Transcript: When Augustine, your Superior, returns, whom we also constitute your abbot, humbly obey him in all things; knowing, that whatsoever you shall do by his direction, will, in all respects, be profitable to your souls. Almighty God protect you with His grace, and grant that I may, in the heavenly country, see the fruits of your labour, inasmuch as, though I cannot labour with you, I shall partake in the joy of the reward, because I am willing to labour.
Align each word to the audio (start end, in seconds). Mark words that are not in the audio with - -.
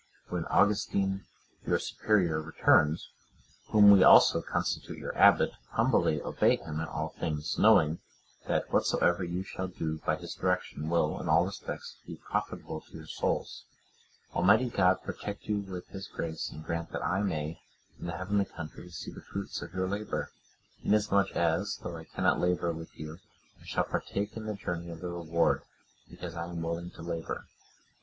When 0.29 0.45
Augustine, 0.45 1.25
your 1.63 1.77
Superior, 1.77 2.41
returns, 2.41 3.11
whom 3.69 3.91
we 3.91 4.01
also 4.01 4.41
constitute 4.41 4.97
your 4.97 5.15
abbot, 5.15 5.51
humbly 5.73 6.19
obey 6.23 6.55
him 6.55 6.79
in 6.79 6.87
all 6.87 7.09
things; 7.09 7.55
knowing, 7.59 7.99
that 8.47 8.73
whatsoever 8.73 9.23
you 9.23 9.43
shall 9.43 9.67
do 9.67 9.99
by 10.03 10.15
his 10.15 10.33
direction, 10.33 10.89
will, 10.89 11.21
in 11.21 11.29
all 11.29 11.45
respects, 11.45 11.99
be 12.07 12.15
profitable 12.15 12.81
to 12.81 12.91
your 12.93 13.05
souls. 13.05 13.65
Almighty 14.33 14.71
God 14.71 15.03
protect 15.03 15.45
you 15.47 15.59
with 15.59 15.87
His 15.89 16.07
grace, 16.07 16.49
and 16.49 16.65
grant 16.65 16.91
that 16.93 17.05
I 17.05 17.21
may, 17.21 17.61
in 17.99 18.07
the 18.07 18.17
heavenly 18.17 18.45
country, 18.45 18.89
see 18.89 19.11
the 19.11 19.21
fruits 19.21 19.61
of 19.61 19.71
your 19.75 19.87
labour, 19.87 20.31
inasmuch 20.83 21.29
as, 21.35 21.77
though 21.83 21.95
I 21.95 22.05
cannot 22.05 22.39
labour 22.39 22.73
with 22.73 22.97
you, 22.97 23.19
I 23.61 23.65
shall 23.65 23.83
partake 23.83 24.35
in 24.35 24.47
the 24.47 24.55
joy 24.55 24.89
of 24.89 25.01
the 25.01 25.09
reward, 25.09 25.61
because 26.09 26.33
I 26.33 26.45
am 26.45 26.63
willing 26.63 26.89
to 26.95 27.03
labour. 27.03 27.45